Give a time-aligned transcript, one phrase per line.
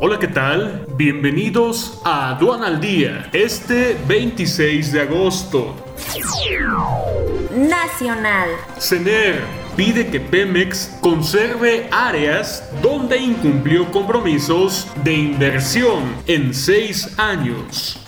[0.00, 0.86] Hola, ¿qué tal?
[0.94, 5.74] Bienvenidos a Aduana al Día, este 26 de agosto.
[7.50, 8.48] Nacional.
[8.78, 9.42] CENER
[9.76, 17.98] pide que Pemex conserve áreas donde incumplió compromisos de inversión en seis años.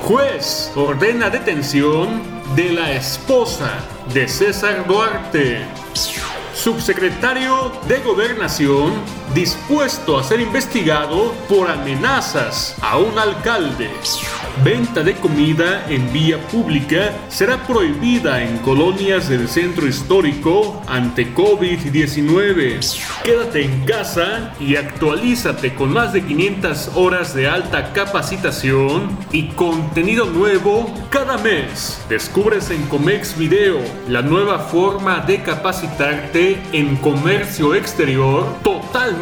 [0.01, 3.71] Juez ordena detención de la esposa
[4.13, 5.65] de César Duarte.
[6.55, 8.93] Subsecretario de Gobernación
[9.35, 13.91] dispuesto a ser investigado por amenazas a un alcalde.
[14.63, 22.79] Venta de comida en vía pública será prohibida en colonias del centro histórico ante COVID-19.
[23.25, 30.27] Quédate en casa y actualízate con más de 500 horas de alta capacitación y contenido
[30.27, 32.05] nuevo cada mes.
[32.11, 39.22] Descubres en Comex Video la nueva forma de capacitarte en comercio exterior totalmente